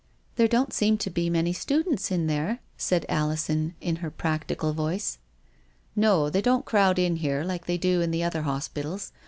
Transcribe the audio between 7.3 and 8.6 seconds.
like they do in the other